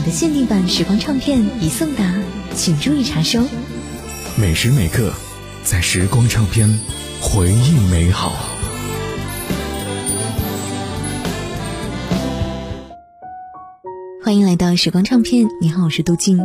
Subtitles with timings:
[0.00, 2.14] 你的限定版时光唱片已送达，
[2.54, 3.44] 请注意查收。
[4.34, 5.12] 每时每刻，
[5.62, 6.80] 在时光唱片，
[7.20, 8.32] 回忆美好。
[14.24, 16.40] 欢迎来到时光唱片，你好，我是杜静。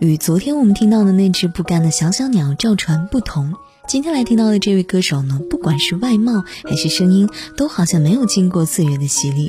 [0.00, 3.54] 与昨天我们听到的那只不甘的小小鸟赵传不同，
[3.86, 9.48] 今天来听到的这位歌手呢，不管是外貌还是声音，都好像没有经过岁月的洗礼。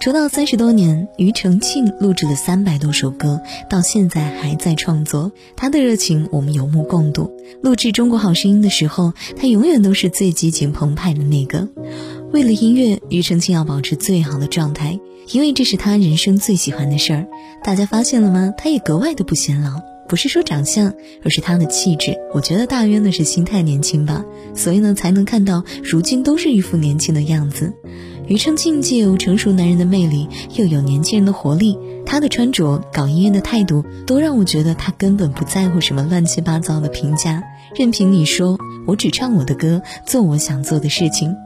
[0.00, 5.32] 出道三十多年，庾澄庆录制了三百多首歌，到现在还在创作。
[5.56, 7.32] 他的热情我们有目共睹。
[7.62, 11.68] 录制《中国好声音》的时候，他永远都是最激情澎湃的那个。
[12.32, 15.00] 为了音乐，庾澄庆要保持最好的状态，
[15.30, 17.26] 因为这是他人生最喜欢的事儿。
[17.62, 18.52] 大家发现了吗？
[18.58, 22.18] 他也格外的不显老，不是说长相，而是他的气质。
[22.34, 24.22] 我觉得大约呢是心态年轻吧，
[24.54, 27.72] 所以呢才能看到如今都是一副年轻的样子。
[28.26, 31.78] 庾澄庆既有成熟男人的魅力，又有年轻人的活力。
[32.06, 37.42] 他的穿着、搞音乐的态度，都让我觉得他根本不在乎什么乱七八糟的评价，
[37.76, 41.43] 任凭你说，我只唱我的歌，做我想做的事情。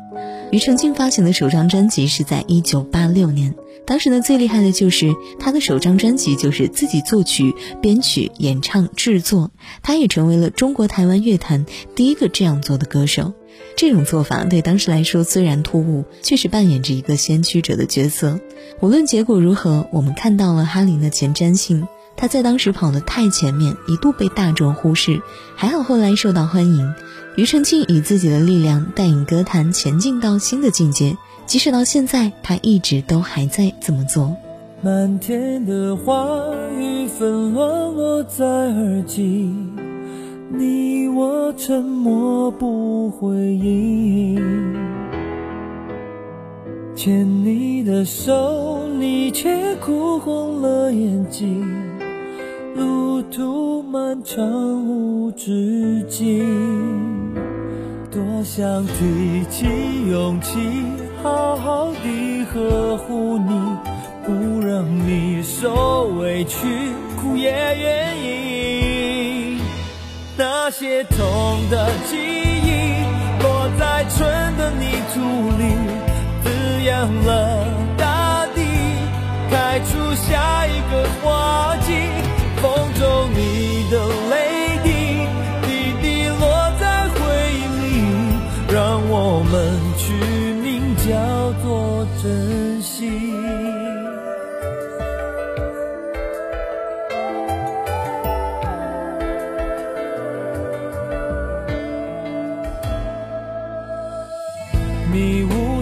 [0.51, 3.55] 庾澄庆发行的首张专辑是在一九八六年，
[3.87, 9.51] 当时呢最厉害的就是他的首张专辑就是自己作曲、编曲、演唱、制作，
[9.83, 13.35] 他也成为了中国台湾乐坛第一个这样做的歌手。
[13.77, 18.41] 这种做法对当时来说虽然突兀，却是扮演着一个先驱者的角色。
[18.81, 21.87] 无论结果如何，我们看到了哈林的前瞻性，
[22.19, 25.23] 他在当时跑得太前面，一度被大众忽视，
[25.55, 26.93] 还好后来受到欢迎。
[27.37, 34.37] 庾澄庆以自己的力量带领歌坛前进到新的境界，即使到现在，他一直都还在这么做。
[34.83, 36.27] 漫天的花
[36.77, 39.55] 雨纷乱落在耳际，
[40.53, 44.43] 你我沉默不回应。
[46.97, 51.88] 牵你的手，你却哭红了眼睛。
[52.77, 54.45] 路途漫长
[54.87, 57.35] 无止境，
[58.11, 59.67] 多想提起
[60.11, 60.59] 勇气，
[61.23, 63.51] 好好地呵护你，
[64.25, 66.57] 不让你受委屈，
[67.21, 69.61] 哭也愿意。
[70.37, 71.17] 那些痛
[71.71, 73.03] 的记忆，
[73.43, 74.19] 落在春
[74.57, 75.21] 的泥土
[75.59, 75.65] 里，
[76.45, 76.49] 滋
[76.85, 78.61] 养了大地，
[79.51, 80.93] 开出下一个
[81.23, 81.38] 花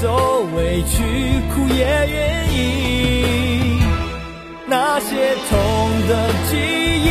[0.00, 0.96] 受委屈，
[1.54, 2.16] 哭也愿
[2.52, 3.80] 意。
[4.66, 5.56] 那些痛
[6.06, 6.10] 的
[6.48, 6.56] 记
[7.04, 7.06] 忆，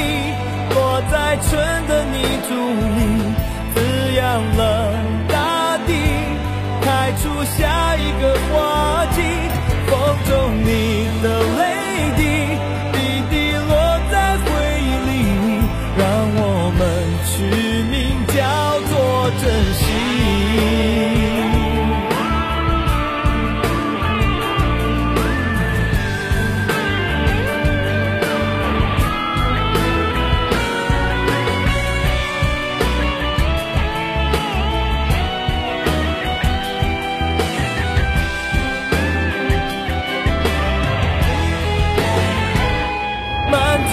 [0.74, 1.50] 落在春
[1.88, 2.16] 的泥
[2.48, 2.50] 土
[2.96, 3.00] 里，
[3.74, 3.76] 滋
[4.16, 4.22] 养
[4.56, 4.62] 了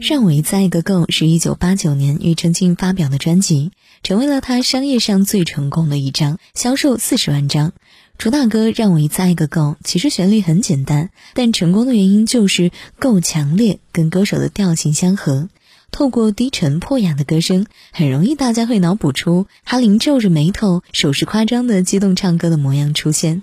[0.00, 3.72] 让我一再一个够是一九八九年庾澄庆发表的专辑，
[4.02, 7.72] 成为了他商业上最成功的一张，销售四十万张。
[8.16, 15.48] 主打歌《让我一再一个够》，其实旋律很简单，但成功的原因就是够强烈，跟歌手的调性相合。
[15.90, 23.42] 透过低沉破哑的歌声，很容易大家会脑补出哈林皱着眉头、手势夸张的激动唱歌的模样出现。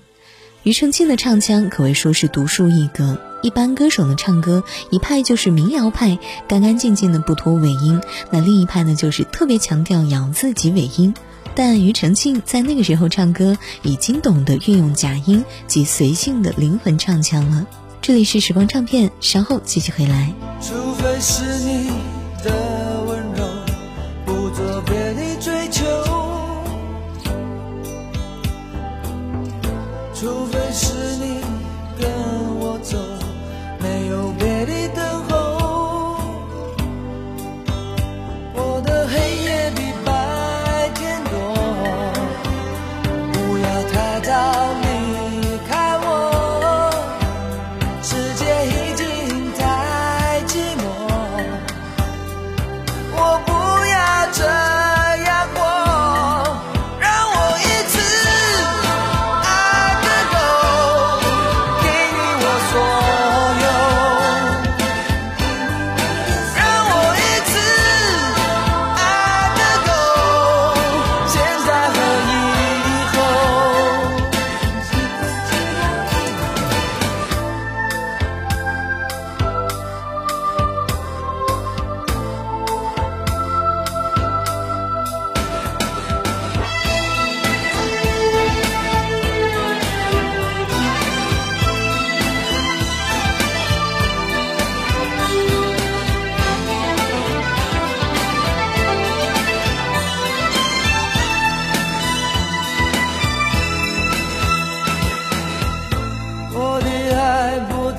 [0.64, 3.35] 庾澄庆的唱腔可谓说是独树一格。
[3.46, 8.00] 一般歌手呢唱歌，一派就是民谣派，干干净净的不拖尾音；
[8.32, 11.14] 那另一派呢，就是特别强调咬字及尾音。
[11.54, 17.68] 但庾澄庆在那个时候唱歌，已经懂得运用假音及随性的灵魂唱腔了。
[18.02, 20.34] 这里是时光唱片，稍后继续回来。
[20.60, 21.75] 除非是你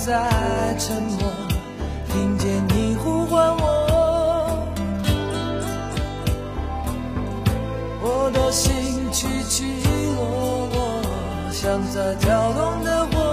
[0.06, 0.12] 在
[0.78, 1.28] 沉默，
[2.12, 4.56] 听见你呼唤我，
[8.00, 8.72] 我的心
[9.10, 9.64] 起起
[10.14, 11.02] 落落，
[11.50, 13.25] 像在跳动的火